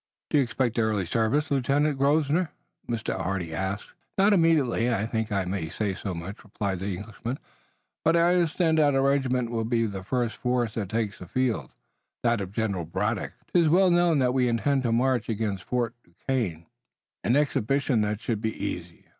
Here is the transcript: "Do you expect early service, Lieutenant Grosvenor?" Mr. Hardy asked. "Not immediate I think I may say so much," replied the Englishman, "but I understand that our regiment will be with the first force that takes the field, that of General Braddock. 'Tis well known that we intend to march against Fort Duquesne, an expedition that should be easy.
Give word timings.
"Do 0.31 0.39
you 0.39 0.43
expect 0.43 0.79
early 0.79 1.05
service, 1.05 1.51
Lieutenant 1.51 1.99
Grosvenor?" 1.99 2.49
Mr. 2.89 3.15
Hardy 3.15 3.53
asked. 3.53 3.89
"Not 4.17 4.33
immediate 4.33 4.97
I 4.97 5.05
think 5.05 5.31
I 5.31 5.45
may 5.45 5.69
say 5.69 5.93
so 5.93 6.15
much," 6.15 6.43
replied 6.43 6.79
the 6.79 6.95
Englishman, 6.97 7.37
"but 8.03 8.15
I 8.15 8.33
understand 8.33 8.79
that 8.79 8.95
our 8.95 9.01
regiment 9.03 9.51
will 9.51 9.63
be 9.63 9.83
with 9.83 9.91
the 9.91 10.03
first 10.03 10.37
force 10.37 10.73
that 10.73 10.89
takes 10.89 11.19
the 11.19 11.27
field, 11.27 11.69
that 12.23 12.41
of 12.41 12.51
General 12.51 12.83
Braddock. 12.83 13.33
'Tis 13.53 13.69
well 13.69 13.91
known 13.91 14.17
that 14.17 14.33
we 14.33 14.47
intend 14.49 14.81
to 14.81 14.91
march 14.91 15.29
against 15.29 15.65
Fort 15.65 15.93
Duquesne, 16.03 16.65
an 17.23 17.35
expedition 17.35 18.01
that 18.01 18.19
should 18.21 18.41
be 18.41 18.55
easy. 18.55 19.05